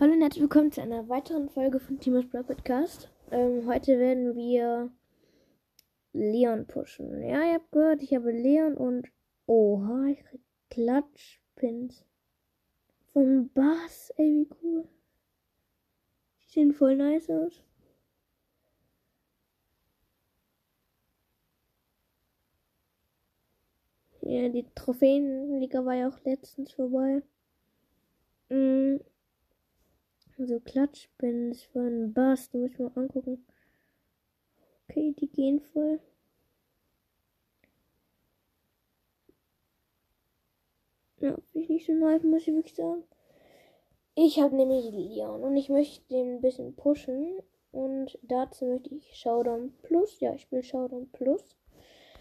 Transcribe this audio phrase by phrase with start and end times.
[0.00, 3.08] Hallo und herzlich willkommen zu einer weiteren Folge von Timus Brawl Podcast.
[3.30, 4.90] Ähm, heute werden wir
[6.12, 7.22] Leon pushen.
[7.22, 9.06] Ja, ihr habt gehört, ich habe Leon und.
[9.46, 12.04] Oha, ich krieg Klatschpins.
[13.12, 14.88] Von Bass, ey, wie cool.
[16.42, 17.62] Die sehen voll nice aus.
[24.22, 27.22] Ja, die Trophäenliga war ja auch letztens vorbei.
[28.48, 28.96] Mm.
[30.36, 33.46] So Klatschpins von Bass, die muss ich mal angucken.
[34.88, 36.00] Okay, die gehen voll.
[41.20, 43.04] Ja, bin ich nicht so neu, muss ich wirklich sagen.
[44.16, 47.38] Ich habe nämlich Leon und ich möchte den ein bisschen pushen.
[47.70, 50.18] Und dazu möchte ich Showdown Plus.
[50.18, 51.56] Ja, ich spiele Showdown Plus.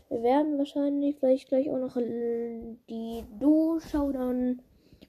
[0.10, 4.62] Wir werden wahrscheinlich vielleicht gleich auch noch die Duo-Showdown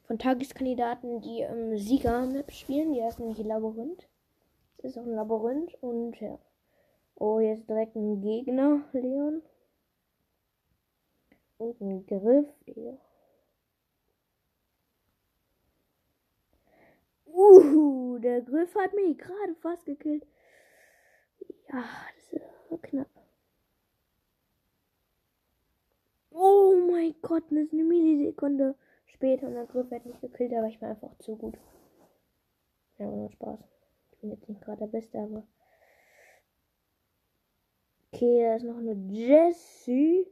[0.07, 2.93] von Tageskandidaten, die im ähm, Sieger-Map spielen.
[2.93, 4.09] Die heißt nämlich Labyrinth.
[4.79, 6.39] Das ist auch ein Labyrinth und ja.
[7.17, 9.43] Oh, jetzt direkt ein Gegner, Leon.
[11.59, 12.99] Und ein Griff, Digga.
[17.27, 20.27] Uh, der Griff hat mich gerade fast gekillt.
[21.73, 23.09] Ja, das ist knapp.
[26.31, 28.75] Oh mein Gott, das ist eine Millisekunde
[29.15, 31.57] später und der Griff hat mich gekillt, aber ich war einfach zu gut.
[32.99, 33.59] Ja, nur Spaß.
[34.13, 35.47] Ich bin jetzt nicht gerade der Beste, aber.
[38.13, 40.27] Okay, da ist noch eine Jessie.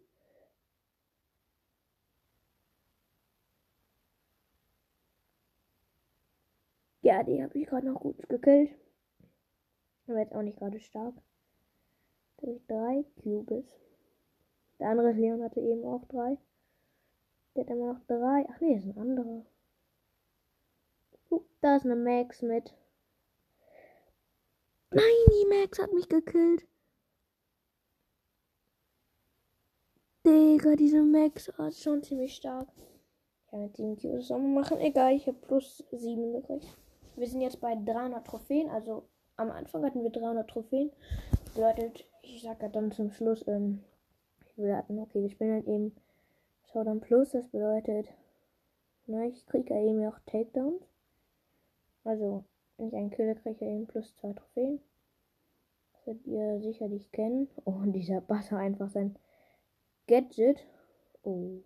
[7.03, 8.71] Ja, die habe ich gerade noch gut gekillt.
[10.07, 11.15] Aber jetzt auch nicht gerade stark.
[12.37, 13.67] Da habe ich drei Cubes.
[14.79, 16.39] Der andere Leon hatte eben auch drei.
[17.55, 18.47] Der hat immer noch drei.
[18.51, 19.45] Ach nee, ist ein anderer.
[21.31, 22.75] Uh, da ist eine Max mit.
[24.91, 26.67] Nein, die Max hat mich gekillt.
[30.25, 32.69] Digga, diese Max ist schon ziemlich stark.
[32.77, 34.79] Ich kann mit 7 Cubes machen.
[34.79, 36.67] Egal, ich habe plus 7 gekriegt.
[37.17, 38.71] Wir sind jetzt bei 300 Trophäen.
[38.71, 40.93] Also am Anfang hatten wir 300 Trophäen.
[41.45, 43.83] Das bedeutet, ich sage dann zum Schluss, ähm,
[44.57, 45.97] wir hatten, okay, wir spielen halt eben
[46.73, 48.09] Showdown Plus, das bedeutet,
[49.07, 50.83] na, ich kriege ja eben auch Takedowns.
[52.05, 52.45] Also,
[52.77, 54.81] wenn ich einen Killer kriege, eben plus zwei Trophäen.
[55.93, 57.49] Das werdet ihr sicherlich kennen.
[57.65, 59.19] Oh, und dieser Buzzer einfach sein
[60.07, 60.67] Gadget.
[61.23, 61.61] Oh.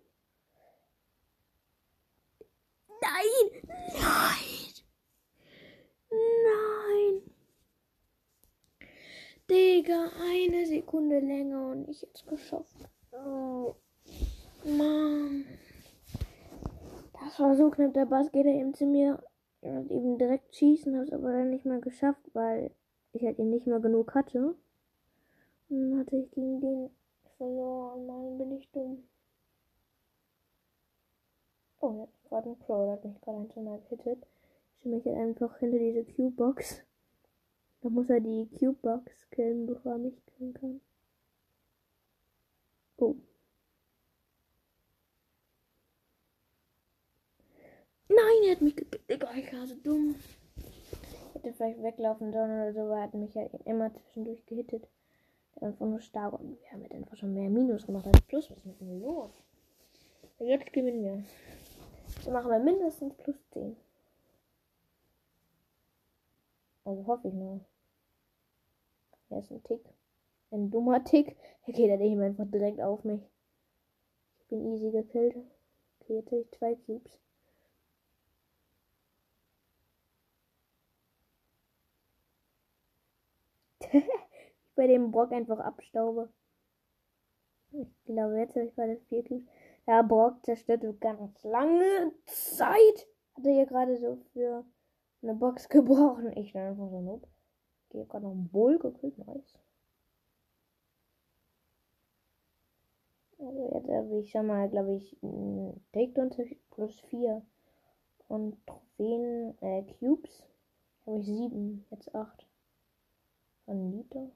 [3.00, 3.62] Nein!
[3.94, 4.72] Nein!
[6.10, 7.22] Nein!
[9.48, 12.88] Digga, eine Sekunde länger und ich jetzt geschafft.
[13.12, 13.55] Oh.
[14.66, 15.44] Mann.
[17.12, 17.94] Das war so knapp.
[17.94, 19.22] Der Bass geht eben zu mir
[19.60, 22.70] und eben direkt schießen, habe es aber dann nicht mehr geschafft, weil
[23.12, 24.56] ich halt eben nicht mehr genug hatte.
[25.68, 26.90] Und dann hatte ich gegen den
[27.36, 28.06] verloren.
[28.06, 29.04] Mann, bin ich dumm.
[31.80, 34.26] Oh, jetzt gerade ein Crow, der hat mich gerade ein, Mal gehittet.
[34.72, 36.82] Ich stelle mich jetzt einfach hinter diese Cube-Box.
[37.82, 40.80] Da muss er die Cube-Box killen, bevor er mich killen kann.
[42.96, 43.14] Oh.
[48.08, 49.04] Nein, er hat mich gekillt.
[49.08, 50.14] Ich war so dumm.
[50.56, 54.88] Ich hätte vielleicht weglaufen sollen oder so, aber er hat mich ja immer zwischendurch gehittet.
[55.60, 58.50] Einfach nur stark und wir haben jetzt einfach schon mehr Minus gemacht als Plus.
[58.50, 59.30] Was ist mit mir los?
[60.38, 61.24] Jetzt gewinnen wir.
[62.24, 63.76] Dann machen wir mindestens plus 10.
[66.84, 67.60] Also hoffe ich mal.
[69.30, 69.84] Er ist ein Tick.
[70.50, 71.36] Ein dummer Tick.
[71.66, 73.22] Er geht er eben einfach direkt auf mich.
[74.40, 75.36] Ich bin easy gekillt.
[76.00, 77.18] Okay, jetzt habe ich zwei Cubes.
[84.76, 86.28] Bei dem Brock einfach abstaube.
[87.72, 89.48] Ich glaube, jetzt habe ich gerade vier Cubes.
[89.86, 93.08] Ja, Brock zerstörte ganz lange Zeit.
[93.34, 94.64] Hat er hier gerade so für
[95.22, 96.36] eine Box gebrochen.
[96.36, 97.28] Ich dann einfach so, nope.
[97.90, 99.18] Ich habe gerade noch einen Bull gekriegt.
[99.18, 99.58] Nice.
[103.38, 105.16] Also jetzt habe ich schon mal, glaube ich,
[105.92, 106.30] Takedown
[106.70, 107.42] plus 4.
[108.28, 110.46] Und Trophäen, äh, Cubes.
[111.06, 112.46] Habe ich 7, jetzt 8.
[113.66, 114.30] Von Liter.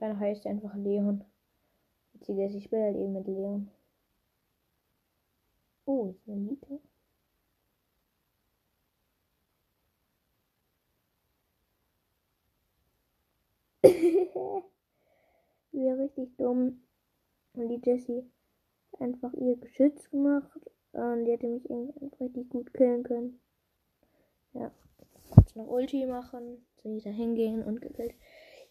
[0.00, 1.24] Dann heißt er einfach Leon.
[2.12, 3.70] Witziger ist, ich spiele halt eben mit Leon.
[5.86, 6.78] Oh, ist eine Liter.
[15.72, 16.82] Wäre richtig dumm.
[17.54, 18.24] Und die Jessie
[18.98, 20.60] einfach ihr Geschütz gemacht.
[20.92, 23.40] Und die hätte mich irgendwie richtig gut killen können.
[24.52, 24.72] Ja.
[25.30, 26.66] Kurz noch Ulti machen.
[26.82, 28.14] So wieder hingehen und gekillt.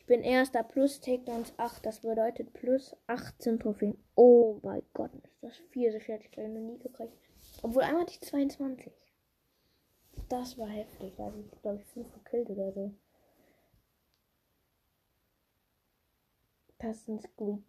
[0.05, 1.83] Ich bin erster plus Takedowns 8.
[1.83, 3.97] Das bedeutet plus 18 Trophäen.
[4.13, 5.91] Oh mein Gott, ist das viel.
[5.91, 7.17] So hatte ich gleich noch nie gekriegt.
[7.63, 8.93] Obwohl einmal hatte ich 22.
[10.29, 11.15] Das war heftig.
[11.17, 12.93] Da habe ich, glaube ich, 5 gekillt oder so.
[16.77, 17.65] Das ist ein.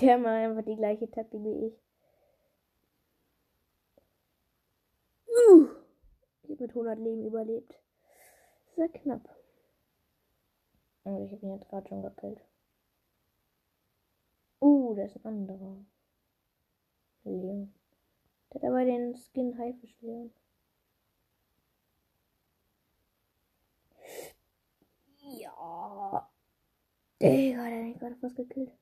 [0.00, 1.80] Der macht einfach die gleiche Taktik wie ich.
[5.28, 5.68] Uh,
[6.42, 7.85] ich habe mit 100 Leben überlebt.
[8.76, 9.26] Sehr knapp.
[11.04, 12.40] Und ich habe ihn jetzt gerade schon gekillt.
[14.60, 15.76] Uh, das ist ein anderer.
[17.24, 17.72] Leon.
[18.52, 20.30] Der hat aber den Skin Haifisch Leon.
[25.22, 26.28] Ja.
[27.20, 28.72] Digga, der hat mich gerade fast gekillt.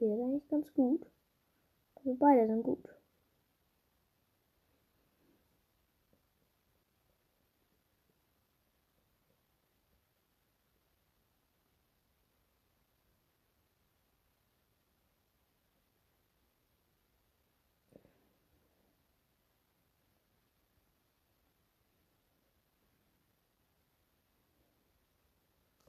[0.00, 1.06] Der ist eigentlich ganz gut.
[1.94, 2.88] Also beide sind gut.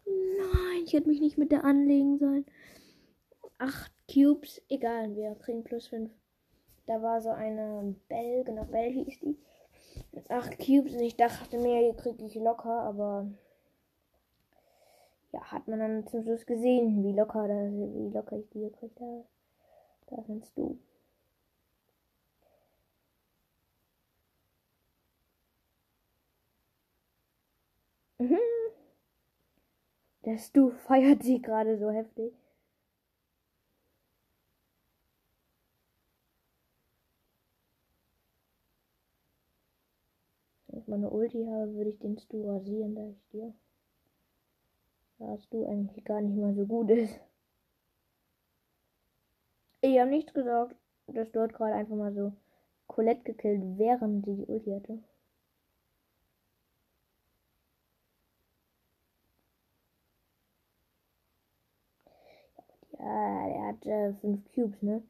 [0.05, 2.45] Nein, ich hätte mich nicht mit der anlegen sollen.
[3.57, 6.11] Acht Cubes, egal, wir kriegen plus fünf.
[6.85, 9.37] Da war so eine Bell, genau, Bell hieß die.
[10.11, 13.27] Mit acht Cubes und ich dachte mir, hier kriege ich locker, aber
[15.31, 18.99] ja, hat man dann zum Schluss gesehen, wie locker, das, wie locker ich die gekriegt
[18.99, 19.25] habe.
[20.07, 20.77] Da sind du.
[28.19, 28.37] Mhm.
[30.25, 32.33] Der Stu feiert sie gerade so heftig.
[40.67, 43.53] Wenn ich mal eine Ulti habe, würde ich den Stu rasieren, da ich dir.
[45.19, 47.19] Da Stu eigentlich gar nicht mal so gut ist.
[49.81, 50.77] Ich habe nichts gesagt,
[51.07, 52.31] dass dort gerade einfach mal so
[52.87, 55.03] Colette gekillt, während sie die Ulti hatte.
[63.03, 65.03] Ja, der hat äh, fünf Cubes, ne?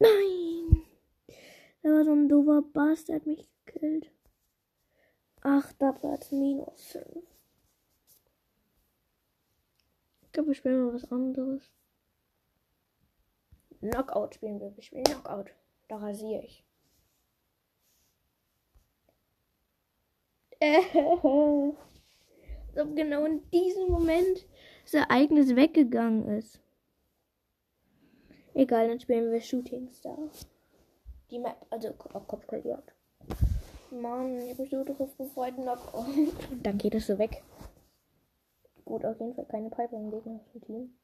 [0.00, 0.82] Nein!
[1.82, 4.10] Da war so ein doofer Bass, der hat mich gekillt.
[5.42, 7.24] Achter Platz, minus fünf.
[10.22, 11.70] Ich glaube, wir spielen mal was anderes.
[13.78, 14.74] Knockout spielen wir.
[14.74, 15.54] Wir spielen Knockout.
[15.86, 16.64] Da rasiere ich.
[22.74, 24.46] Als ob genau in diesem Moment
[24.82, 26.60] das Ereignis weggegangen ist.
[28.52, 30.18] Egal, dann spielen wir Shooting Star.
[31.30, 32.92] Die Map, also Kopfgeldjagd.
[33.90, 35.54] Mann, ich mich so drauf gefreut.
[35.56, 36.28] Und
[36.66, 37.42] dann geht es so weg.
[38.84, 40.96] Gut, auf jeden Fall keine Piper im gegnerischen Team.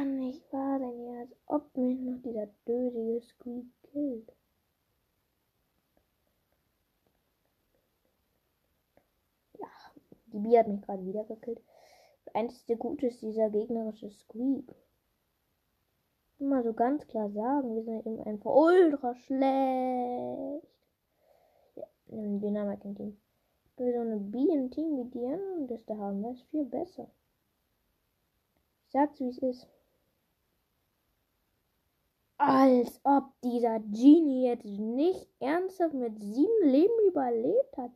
[0.00, 4.32] Kann nicht wahr sein, als ob mich noch dieser dödige Squeak killt.
[9.58, 9.68] Ja,
[10.32, 11.60] die Bi hat mich gerade wieder gekillt.
[12.24, 14.74] Das einzige Gute ist dieser gegnerische Squeak.
[16.38, 20.66] Mal so ganz klar sagen, wir sind eben einfach ultra schlecht.
[21.74, 23.20] Ja, ein Dynamik im Team.
[23.76, 26.48] Wenn wir so eine B im Team wie die anderen das da haben, das ist
[26.48, 27.10] viel besser.
[28.86, 29.68] Ich sag's wie es ist.
[32.42, 37.90] Als ob dieser Genie jetzt nicht ernsthaft mit sieben Leben überlebt hat.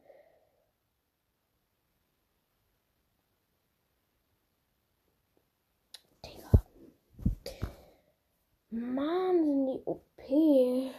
[6.27, 6.63] Digga.
[8.69, 10.95] Mann, sind die OP.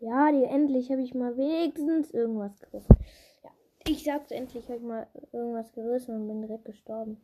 [0.00, 2.96] Ja, die, endlich habe ich mal wenigstens irgendwas gerissen.
[3.44, 3.50] Ja,
[3.86, 7.20] ich sag's endlich, habe ich mal irgendwas gerissen und bin direkt gestorben.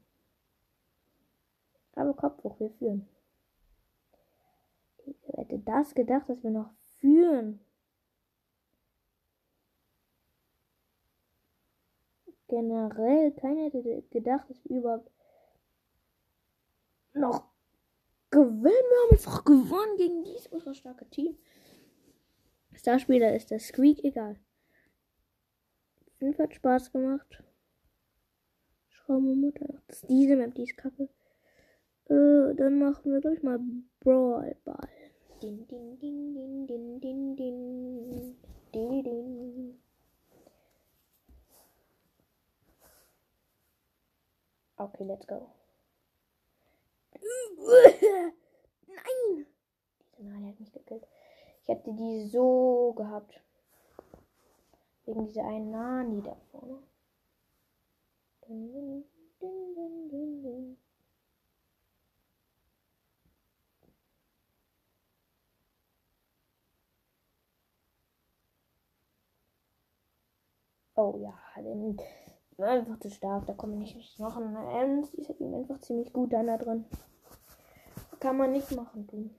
[1.94, 3.08] Aber Kopf hoch, wir führen.
[5.06, 7.60] Wer hätte das gedacht, dass wir noch führen?
[12.48, 15.10] Generell, keiner hätte gedacht, dass wir überhaupt
[17.14, 17.44] noch
[18.30, 18.62] gewinnen.
[18.62, 21.38] Wir haben einfach gewonnen gegen dieses ultra starke Team.
[22.86, 24.38] Starspieler ist der Squeak egal.
[26.20, 27.42] Fünf hat Spaß gemacht.
[29.08, 29.80] Mutter noch.
[29.88, 31.08] Das ist diese Map, die ist kacke.
[32.08, 33.58] Äh, dann machen wir gleich mal
[33.98, 34.88] Brawl Ball.
[35.42, 38.36] Din, din, din, din, din, din, din.
[38.72, 39.80] Din, din.
[44.76, 45.50] Okay, let's go.
[48.86, 49.46] Nein!
[50.16, 51.04] Diese Nani hat mich gekillt.
[51.66, 53.40] Ich hätte die so gehabt.
[55.04, 56.78] Wegen dieser einen Nani da vorne.
[58.42, 59.04] Dun,
[59.40, 59.74] dun,
[60.08, 60.76] dun,
[70.94, 72.00] Oh ja, den
[72.58, 74.54] einfach zu stark, da komme ich nicht machen.
[74.54, 76.84] Ems, die ist halt einfach ziemlich gut da drin.
[78.20, 79.30] Kann man nicht machen, du.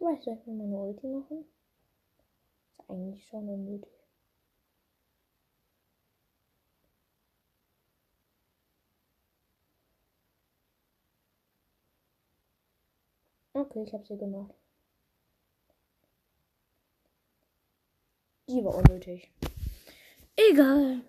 [0.00, 1.44] Du weißt, soll ich mir meine Ulti machen?
[2.78, 3.92] Ist eigentlich schon unnötig.
[13.52, 14.54] Okay, ich habe sie gemacht.
[18.48, 19.30] Die war unnötig.
[20.34, 21.02] Egal.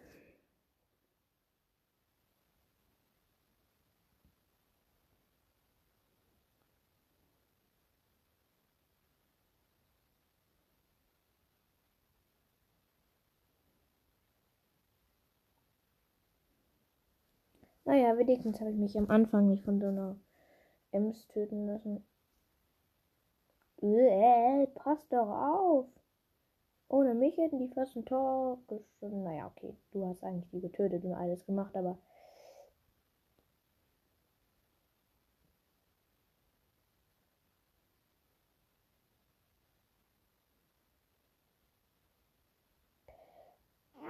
[17.91, 20.15] Naja, wenigstens habe ich mich am Anfang nicht von so einer
[20.93, 22.05] Ems töten lassen.
[23.81, 25.87] Äh, passt doch auf.
[26.87, 29.25] Ohne mich hätten die fast ein Tor geschossen.
[29.25, 31.97] Naja, okay, du hast eigentlich die getötet und alles gemacht, aber.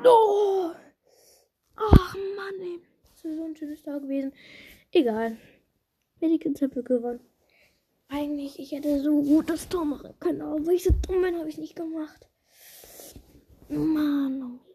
[0.05, 0.71] Oh!
[1.77, 2.79] Ach Mann, ey.
[3.01, 4.33] Das ist so ein schönes Tag gewesen.
[4.91, 5.37] Egal.
[6.19, 6.29] Wir
[6.83, 7.19] gewonnen.
[8.07, 11.37] Eigentlich, ich hätte so gut das Tor machen können, aber weil ich so dumm bin,
[11.37, 12.27] habe ich nicht gemacht.
[13.69, 14.71] Mann, oh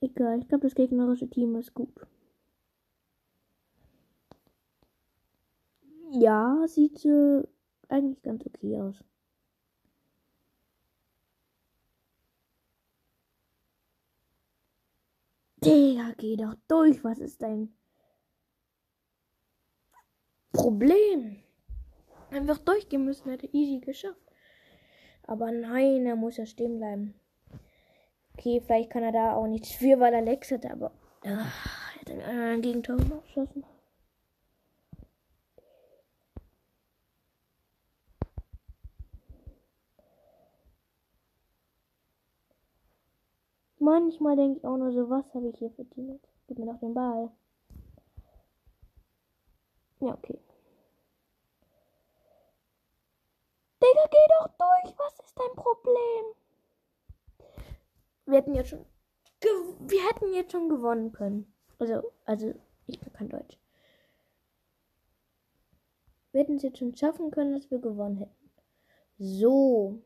[0.00, 1.88] Egal, ich glaube, das gegnerische Team ist gut.
[6.10, 7.42] Ja, sieht äh,
[7.88, 8.96] eigentlich ganz okay aus.
[15.64, 17.02] Digga, geh doch durch.
[17.04, 17.74] Was ist dein
[20.52, 21.42] Problem?
[22.30, 24.20] Einfach durchgehen müssen, hätte easy geschafft.
[25.26, 27.14] Aber nein, er muss ja stehen bleiben.
[28.34, 30.92] Okay, vielleicht kann er da auch nichts für, weil er Lex hat, aber
[31.24, 33.64] ach, er hat mir ein Gegentor geschossen.
[43.84, 46.26] Manchmal denke ich auch nur so, was habe ich hier verdient?
[46.46, 47.30] Gib mir doch den Ball.
[50.00, 50.38] Ja, okay.
[53.82, 54.98] Digga, geh doch durch.
[54.98, 56.24] Was ist dein Problem?
[58.24, 58.86] Wir hätten jetzt schon.
[59.80, 61.52] Wir hätten jetzt schon gewonnen können.
[61.78, 62.54] Also, also,
[62.86, 63.58] ich kann Deutsch.
[66.32, 68.50] Wir hätten es jetzt schon schaffen können, dass wir gewonnen hätten.
[69.18, 69.98] So.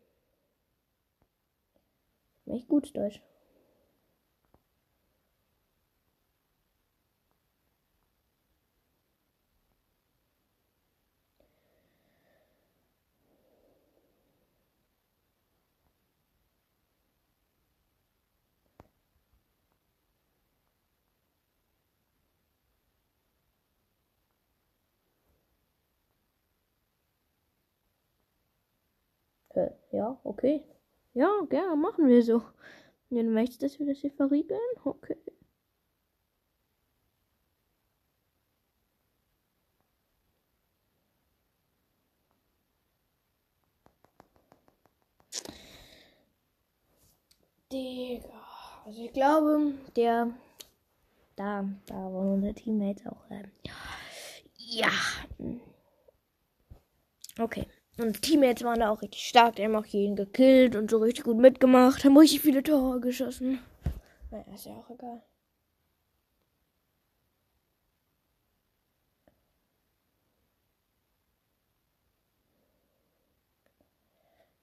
[2.47, 3.23] Echt gut Deutsch.
[29.59, 30.63] Äh, ja, okay.
[31.15, 32.43] Ja, gerne, machen wir so.
[33.11, 34.61] Ja, du möchtest, dass wir das hier verriegeln?
[34.85, 35.17] Okay.
[47.73, 48.29] Digga.
[48.85, 50.33] Also ich glaube, der
[51.37, 53.25] da, da waren unsere Teammates auch.
[53.31, 53.51] Ähm,
[54.57, 54.91] ja.
[57.39, 57.67] Okay.
[57.99, 59.57] Und Teammates waren da auch richtig stark.
[59.57, 62.05] Die haben auch jeden gekillt und so richtig gut mitgemacht.
[62.05, 63.59] Haben richtig viele Tore geschossen.
[64.31, 65.21] Naja, ist ja auch egal.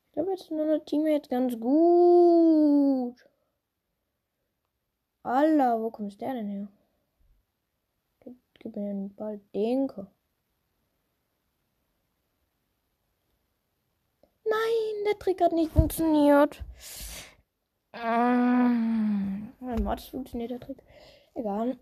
[0.08, 3.16] Ich glaube, jetzt sind unsere Teammates ganz gut.
[5.24, 6.68] Allah, wo kommt der denn her?
[8.22, 10.08] Gib, gib mir den Ball, den Denke.
[14.46, 16.64] Nein, der Trick hat nicht funktioniert.
[17.94, 20.78] Ähm, Mods funktioniert der Trick.
[21.34, 21.78] Egal.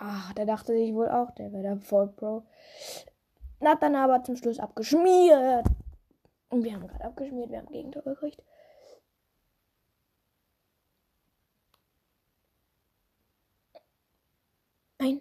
[0.00, 2.42] Ja, der dachte sich wohl auch, der wäre der Voll Pro.
[3.64, 5.66] Hat dann aber zum Schluss abgeschmiert.
[6.50, 8.42] Und wir haben gerade abgeschmiert, wir haben Gegentor gekriegt.
[15.04, 15.20] Nein.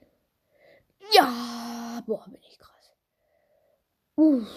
[1.11, 2.93] Ja, boah, bin ich krass.
[4.15, 4.47] Uff.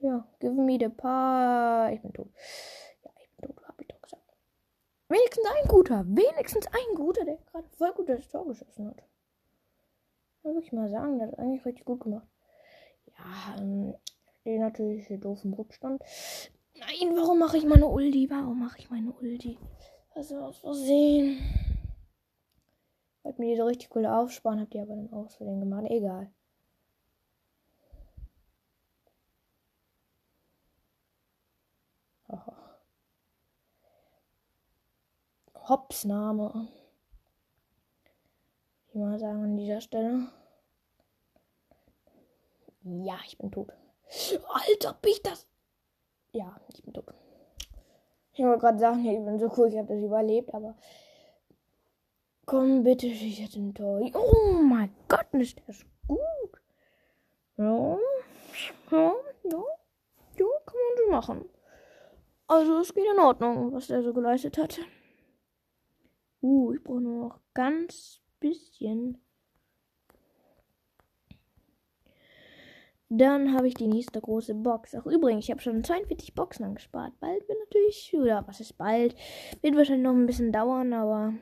[0.00, 1.94] Ja, give me the pie.
[1.94, 2.28] Ich bin tot.
[3.02, 4.22] Ja, ich bin tot, hab ich doch gesagt.
[5.08, 6.04] Wenigstens ein guter.
[6.06, 9.02] Wenigstens ein guter, der gerade voll gut das Tor geschossen hat.
[10.42, 12.28] Muss ich mal sagen, der hat eigentlich richtig gut gemacht.
[13.06, 13.94] Ja, ähm,
[14.40, 16.02] stehe natürlich hier doof im Rückstand.
[16.74, 18.28] Nein, warum mache ich meine Ulti?
[18.28, 19.58] Warum mache ich meine Ulti?
[20.14, 21.40] Also aus Versehen.
[23.22, 25.86] Wollte mir die so richtig cool aufsparen, habt ihr aber dann aus Versehen gemacht.
[25.88, 26.32] Egal.
[35.68, 36.68] Hopsname.
[38.88, 40.28] Ich mal sagen an dieser Stelle.
[42.82, 43.72] Ja, ich bin tot.
[44.48, 45.46] Alter, bin ich das?
[46.32, 47.14] Ja, ich bin tot.
[48.34, 50.74] Ich wollte gerade sagen, ich bin so cool, ich habe das überlebt, aber.
[52.46, 54.00] Komm bitte, schieß jetzt ein Tor.
[54.14, 56.18] Oh mein Gott, ist das gut.
[57.56, 57.96] Ja,
[58.90, 59.12] ja,
[59.44, 59.64] ja,
[60.36, 61.44] ja, kann man so machen.
[62.46, 64.80] Also, es geht in Ordnung, was der so geleistet hat.
[66.42, 69.23] Uh, ich brauche nur noch ganz bisschen.
[73.16, 74.96] Dann habe ich die nächste große Box.
[74.96, 77.12] Ach übrigens, ich habe schon 42 Boxen angespart.
[77.20, 79.14] Bald wird natürlich, oder was ist bald?
[79.62, 81.32] Wird wahrscheinlich noch ein bisschen dauern, aber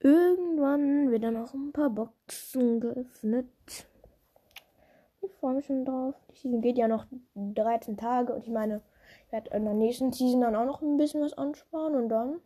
[0.00, 3.46] irgendwann wird dann auch ein paar Boxen geöffnet.
[5.20, 6.16] Ich freue mich schon drauf.
[6.32, 8.82] Die Season geht ja noch 13 Tage und ich meine,
[9.26, 12.40] ich werde in der nächsten Season dann auch noch ein bisschen was ansparen und dann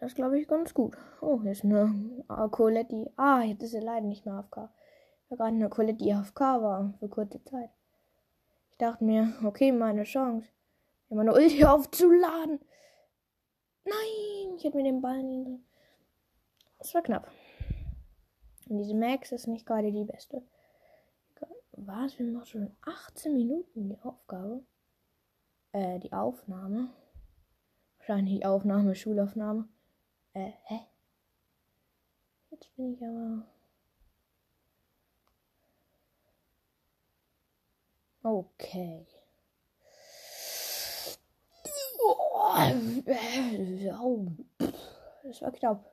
[0.00, 0.96] Das glaube ich ganz gut.
[1.20, 3.12] Oh, hier ist eine uh, Colette.
[3.16, 4.70] Ah, jetzt ist sie leider nicht mehr AFK.
[5.24, 7.68] Ich war gerade eine Colette, die AFK war für kurze Zeit.
[8.70, 10.48] Ich dachte mir, okay, meine Chance,
[11.10, 12.60] mir meine Ulti aufzuladen.
[13.84, 15.60] Nein, ich hätte mir den Ball nicht.
[16.78, 17.30] Das war knapp.
[18.70, 20.42] Und diese Max ist nicht gerade die beste.
[21.72, 22.18] Was?
[22.18, 24.64] Wir machen schon 18 Minuten die Aufgabe.
[25.72, 26.88] Äh, die Aufnahme.
[27.98, 29.68] Wahrscheinlich Aufnahme, Schulaufnahme.
[30.34, 30.80] Äh, hä?
[32.50, 33.46] Jetzt bin ich aber.
[38.22, 39.06] Okay.
[45.24, 45.90] Das war knapp.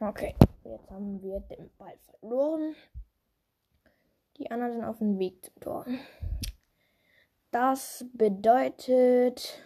[0.00, 0.34] Okay,
[0.64, 2.74] jetzt haben wir den Ball verloren.
[4.36, 5.86] Die anderen sind auf dem Weg zum Tor.
[7.52, 9.62] Das bedeutet,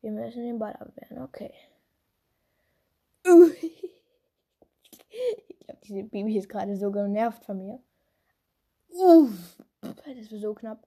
[0.00, 1.22] wir müssen den Ball abwehren.
[1.22, 1.52] Okay.
[5.12, 7.78] Ich glaube, diese Baby ist gerade so genervt von mir.
[8.88, 9.58] Uff.
[9.82, 10.86] Das war so knapp.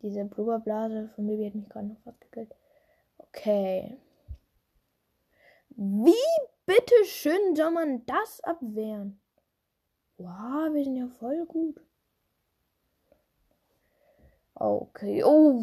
[0.00, 2.54] Diese Blubberblase von Baby hat mich gerade noch fast gekillt.
[3.18, 3.98] Okay.
[5.80, 6.12] Wie
[6.66, 9.20] bitteschön soll man das abwehren?
[10.16, 11.80] Wow, wir sind ja voll gut.
[14.54, 15.22] Okay.
[15.22, 15.62] Oh.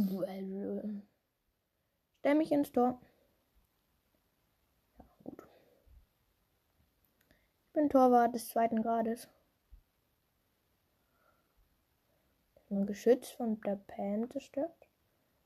[2.19, 3.01] Stell mich ins Tor.
[5.25, 5.43] Gut.
[7.65, 9.27] Ich bin Torwart des zweiten Grades.
[12.69, 14.87] Ein Geschütz von der Pam zerstört.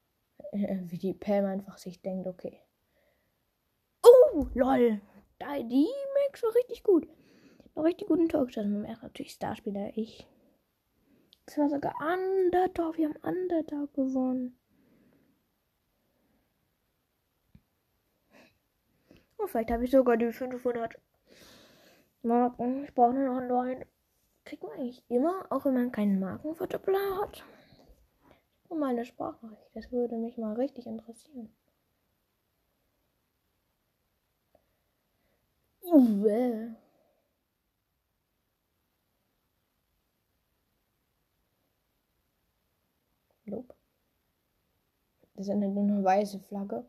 [0.52, 2.62] Wie die Pam einfach sich denkt, okay.
[4.34, 5.02] Oh, lol.
[5.42, 5.88] Die
[6.28, 7.08] Max war richtig gut.
[7.76, 8.86] Noch richtig guten geschossen.
[8.86, 9.92] Er ist natürlich Starspieler.
[9.96, 10.28] Ich
[11.46, 12.98] Das war sogar Underdog.
[12.98, 14.56] Wir haben Underdog gewonnen.
[19.38, 21.00] Oh, vielleicht habe ich sogar die 500
[22.24, 22.84] Marken.
[22.84, 23.86] Ich brauche nur noch neun.
[24.44, 27.44] Kriegt man eigentlich immer, auch wenn man keinen Markenverdoppler hat?
[28.68, 29.76] Und meine Sprachnachricht.
[29.76, 31.56] Das würde mich mal richtig interessieren.
[35.92, 36.76] Uwe.
[43.46, 43.74] Nope.
[45.36, 46.86] Das ist eine, eine weiße Flagge.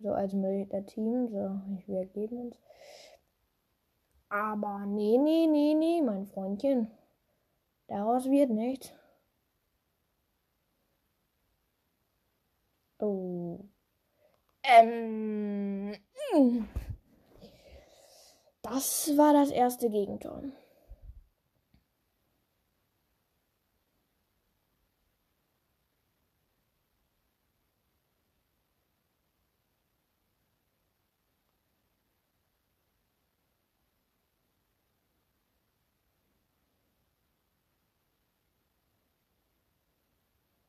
[0.00, 1.28] So als Militär-Team.
[1.28, 2.58] So, wir geben uns.
[4.28, 6.90] Aber nee, nee, nee, nee, mein Freundchen.
[7.86, 8.92] Daraus wird nichts.
[12.98, 13.60] Oh.
[14.62, 15.96] Ähm.
[18.70, 20.42] Das war das erste Gegentor.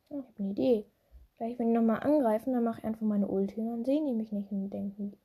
[0.10, 0.86] Ich habe eine Idee.
[1.36, 4.14] Vielleicht, wenn die nochmal angreifen, dann mache ich einfach meine Ulti und dann sehen die
[4.14, 5.18] mich nicht und denken,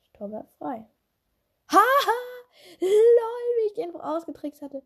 [0.00, 0.86] das Tor frei.
[2.82, 4.82] Lol, wie ich den ausgetrickst hatte.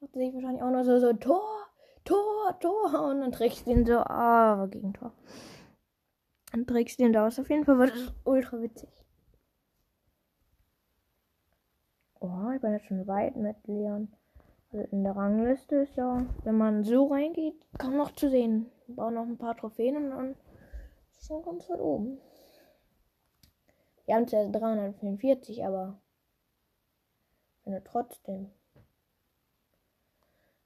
[0.00, 1.66] Dachte sich wahrscheinlich auch nur so, so, Tor,
[2.04, 3.10] Tor, Tor.
[3.10, 5.12] Und dann trägst du den so, ah, Gegentor.
[6.52, 7.38] Dann trägst du den da aus.
[7.38, 8.88] Auf jeden Fall war das ultra witzig.
[12.20, 14.12] Oh, ich bin jetzt schon weit mit Leon.
[14.72, 18.70] Also in der Rangliste ist ja, wenn man so reingeht, kaum noch zu sehen.
[18.86, 20.36] Ich baue noch ein paar Trophäen und dann
[21.10, 22.18] ist schon ganz weit oben.
[24.06, 25.98] Wir haben zwar 344, aber
[27.64, 28.50] finde trotzdem.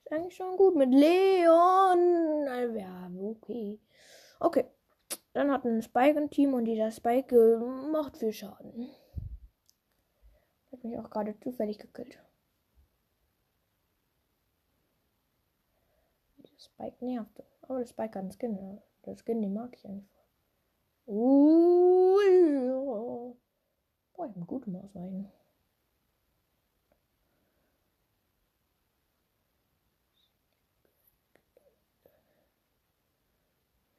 [0.04, 2.76] Ist eigentlich schon gut mit Leon.
[2.76, 3.78] Ja, okay.
[4.40, 4.66] Okay.
[5.32, 7.58] Dann hat ein Spike ein Team und dieser Spike
[7.92, 8.90] macht viel Schaden.
[10.72, 12.18] Hat mich auch gerade zufällig gekillt.
[16.38, 17.42] Dieser Spike nervt.
[17.62, 18.80] Aber der Spike hat einen Skin.
[19.04, 20.08] Der Skin, den mag ich eigentlich.
[21.06, 23.34] Uh, ja.
[24.14, 25.30] Boah, ich bin gut im Ausweichen.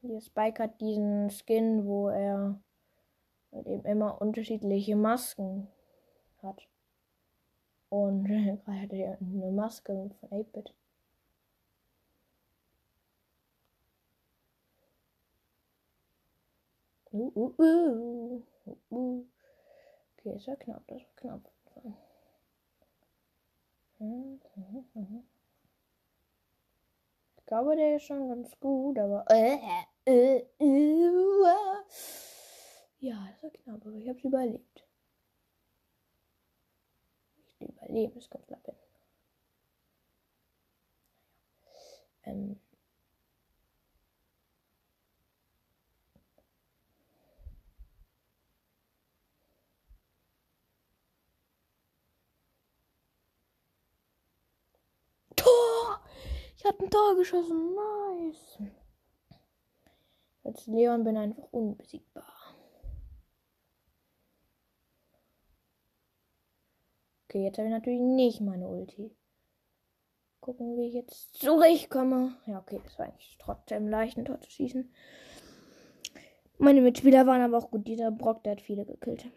[0.09, 2.59] Hier Spike hat diesen Skin, wo er
[3.51, 5.67] eben immer unterschiedliche Masken
[6.41, 6.67] hat.
[7.89, 8.23] Und
[8.65, 10.73] gerade hat er eine Maske von 8-Bit.
[17.11, 19.25] Uh, uh, uh, uh, uh.
[20.17, 21.51] Okay, ist ja knapp, das war knapp.
[27.37, 29.23] Ich glaube, der ist schon ganz gut, aber.
[32.99, 34.83] Ja, das war knapp, aber ich habe es überlebt.
[37.59, 38.75] Ich überleben ist ganz knapp.
[42.23, 42.59] Ähm.
[55.35, 55.99] Tor!
[56.57, 57.75] Ich hatte ein Tor geschossen.
[57.75, 58.57] Nice.
[60.49, 62.25] Als Leon bin einfach unbesiegbar.
[67.27, 69.15] Okay, jetzt habe ich natürlich nicht meine Ulti.
[70.39, 72.35] Gucken, wie ich jetzt zurechtkomme.
[72.47, 74.91] Ja, okay, das war eigentlich trotzdem leicht, ein Tor zu schießen.
[76.57, 77.85] Meine Mitspieler waren aber auch gut.
[77.87, 79.27] Dieser Brock, der hat viele gekillt.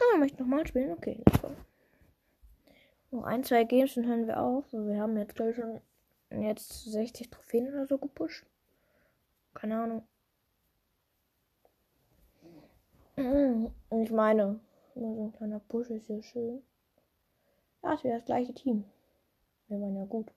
[0.00, 0.92] Ah, möchte nochmal spielen?
[0.92, 1.50] Okay, let's go.
[3.10, 4.72] Noch ein, zwei Games und hören wir auf.
[4.72, 5.82] Wir haben jetzt, glaube ich, schon
[6.42, 8.44] jetzt 60 Trophäen oder so gepusht.
[9.54, 10.06] Keine Ahnung.
[13.16, 14.60] Und ich meine,
[14.94, 16.62] nur so ein kleiner Push ist ja schön.
[17.82, 18.84] Ja, es wäre das gleiche Team.
[19.68, 20.30] Wir waren ja gut.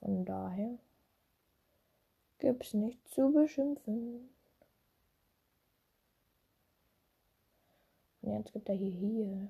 [0.00, 0.78] Von daher
[2.38, 4.31] gibt's nichts zu beschimpfen.
[8.22, 9.48] Und jetzt gibt er hier hier.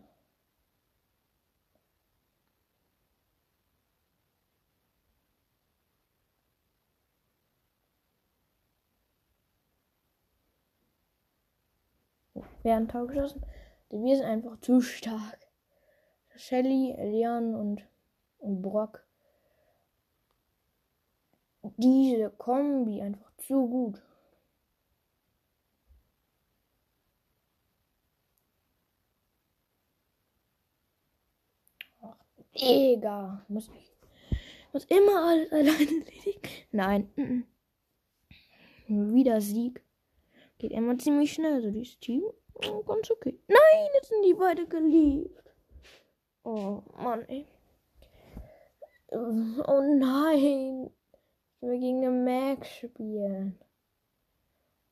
[12.62, 13.44] Werden Tor geschossen.
[13.90, 15.38] Wir sind einfach zu stark.
[16.36, 17.86] Shelly, Leon und,
[18.38, 19.04] und Brock.
[21.76, 24.02] Diese Kombi einfach zu gut.
[32.54, 33.44] Egal.
[33.48, 33.92] Muss ich.
[34.72, 36.40] Muss immer alles alleine erledigen.
[36.70, 37.46] Nein.
[38.86, 39.82] Wieder Sieg.
[40.58, 42.22] Geht immer ziemlich schnell, so dieses Team.
[42.68, 43.38] Oh, ganz okay.
[43.48, 45.42] Nein, jetzt sind die beide geliebt.
[46.44, 47.46] Oh, Mann, ey.
[49.10, 50.90] Oh nein.
[51.60, 53.58] Wir gegen eine Mac spielen.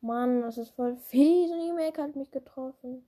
[0.01, 3.07] Mann, das ist voll fies und die Mac hat mich getroffen.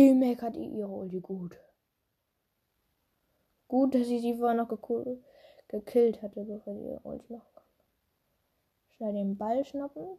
[0.00, 1.60] Die Mac hat ihre Ulti gut.
[3.68, 7.64] Gut, dass ich sie vorher noch gekillt hatte, bevor die ihre Ulti machen kann.
[8.96, 10.16] Schnell den Ball schnappen.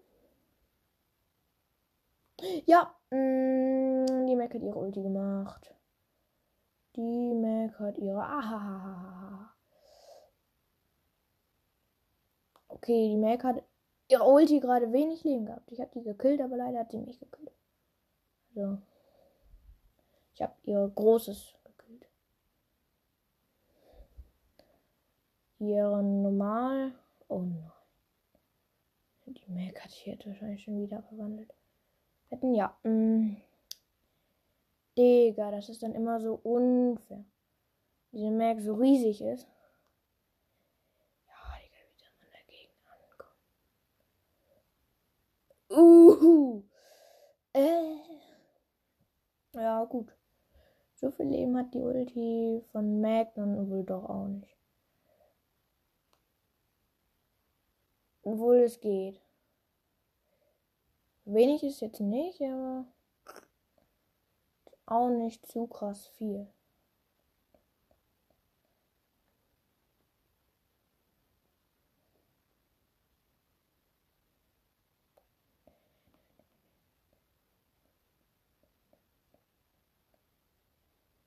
[2.67, 5.73] Ja, mh, mm, die Mac hat ihre Ulti gemacht.
[6.95, 8.21] Die Mac hat ihre.
[8.21, 9.51] Ahahaha.
[12.67, 13.63] Okay, die Mac hat
[14.09, 15.71] ihre Ulti gerade wenig Leben gehabt.
[15.71, 17.51] Ich habe die gekillt, aber leider hat sie mich gekillt.
[18.53, 18.77] So.
[20.41, 22.09] Ich habe ihr großes gekillt.
[25.59, 26.95] Ihre normal.
[27.27, 27.71] Oh nein.
[29.27, 31.53] Die Mac hat sich jetzt wahrscheinlich schon wieder verwandelt.
[32.29, 32.75] Hätten ja.
[32.81, 33.35] Mm.
[34.97, 37.23] Digga, das ist dann immer so unfair.
[38.11, 39.47] Diese Mac so riesig ist.
[41.27, 42.73] Ja, Digga, wie soll man dagegen
[45.69, 46.17] ankommen?
[46.19, 46.63] Uhu.
[47.53, 47.99] Äh.
[49.53, 50.11] Ja, gut.
[51.01, 54.55] So viel Leben hat die Ulti von Mac wohl doch auch nicht.
[58.21, 59.19] Obwohl es geht.
[61.25, 62.85] Wenig ist jetzt nicht, aber
[64.85, 66.47] auch nicht zu krass viel.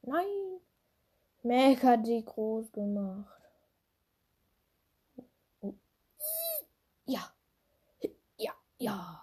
[0.06, 0.60] Nein!
[1.42, 3.30] Mac hat sie groß gemacht.
[7.06, 7.32] Ja.
[8.38, 9.20] Ja, ja.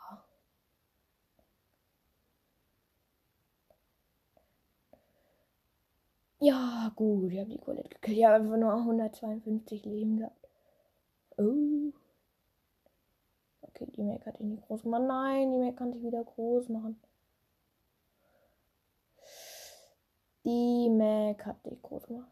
[6.39, 8.17] Ja, gut, ich habe die Colette gekillt.
[8.17, 10.47] Ich habe einfach nur 152 Leben gehabt.
[11.37, 11.93] Oh.
[13.61, 15.03] Okay, die Mac hat ihn nicht groß gemacht.
[15.07, 16.99] Nein, die Mac kann sich wieder groß machen.
[20.43, 22.31] Die Mac hat dich groß gemacht.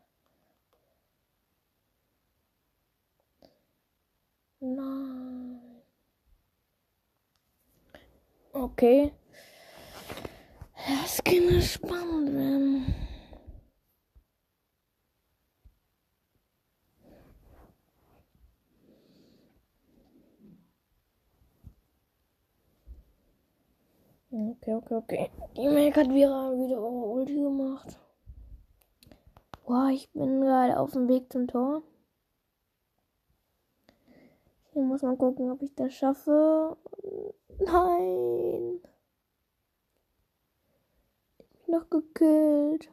[4.60, 5.62] Nein.
[8.52, 9.12] Okay.
[10.76, 13.09] Das kann spannend werden.
[24.32, 25.32] Okay, okay, okay.
[25.58, 27.98] Die Mac hat wieder, wieder Ulti gemacht.
[29.66, 31.82] Boah, ich bin gerade auf dem Weg zum Tor.
[34.72, 36.78] Hier muss man gucken, ob ich das schaffe.
[37.58, 38.82] Nein.
[41.40, 42.92] Ich bin noch gekillt.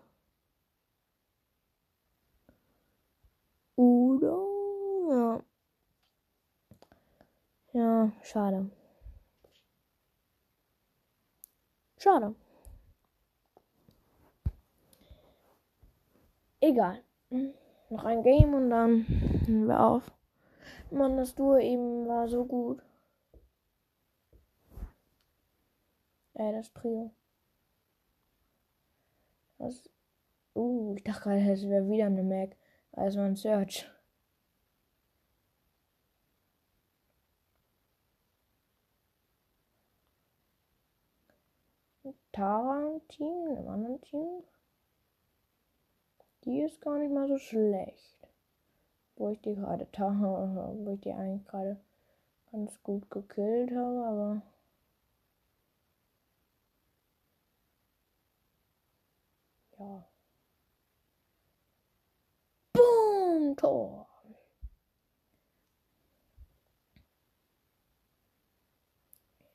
[3.77, 4.47] Oder?
[5.11, 5.43] Ja.
[7.75, 8.71] Ja, schade.
[12.07, 12.37] Schade.
[16.61, 17.03] Egal.
[17.91, 20.13] Noch ein Game und dann hören wir auf.
[20.93, 22.81] Mann, das Duo eben war so gut.
[26.35, 27.11] Äh, das Trio.
[29.59, 29.91] Das.
[30.55, 32.57] Uh, ich dachte gerade, es wäre wieder eine Mac.
[32.93, 33.91] Also ein Search.
[42.37, 44.43] Tara im Team, im anderen Team.
[46.45, 48.29] Die ist gar nicht mal so schlecht.
[49.17, 51.81] Wo ich die gerade Tara, wo ich die eigentlich gerade
[52.53, 54.43] ganz gut gekillt habe, aber.
[59.79, 60.05] Ja.
[62.75, 64.07] Boom, Tor.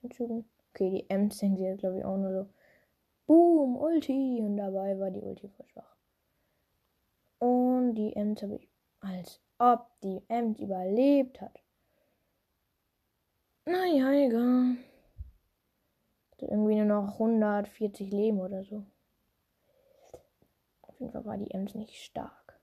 [0.03, 0.43] Okay,
[0.79, 2.49] die Ems denkt jetzt, glaube ich, auch nur so.
[3.31, 4.41] Boom, Ulti.
[4.41, 5.95] Und dabei war die Ulti voll schwach.
[7.39, 8.67] Und die Ems habe ich,
[8.99, 11.63] als ob die Ems überlebt hat.
[13.63, 14.75] Naja, egal.
[16.39, 18.83] Irgendwie nur noch 140 Leben oder so.
[20.81, 22.59] Auf jeden Fall war die Ems nicht stark.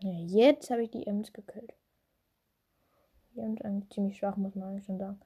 [0.00, 1.76] Jetzt habe ich die Ems gekillt.
[3.36, 5.20] Sind eigentlich ziemlich schwach, muss man eigentlich schon sagen.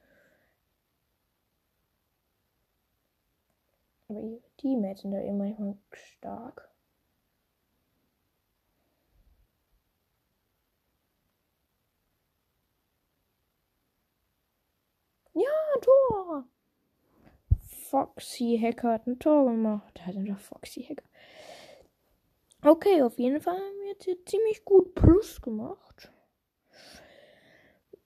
[4.09, 6.69] Aber ihre Teammates da eben manchmal stark.
[15.33, 15.49] Ja,
[15.81, 16.45] Tor!
[17.89, 20.05] Foxy Hacker hat ein Tor gemacht.
[20.05, 21.07] Hat einfach Foxy Hacker.
[22.63, 26.11] Okay, auf jeden Fall haben wir jetzt hier ziemlich gut Plus gemacht.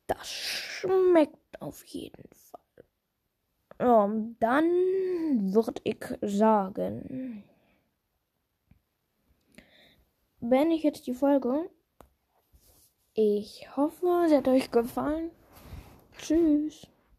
[0.08, 2.62] Das schmeckt auf jeden Fall.
[3.80, 4.65] Ja, dann
[5.54, 7.44] würde ich sagen,
[10.39, 11.70] wenn ich jetzt die Folge,
[13.13, 15.32] ich hoffe, sie hat euch gefallen.
[16.18, 16.88] Tschüss.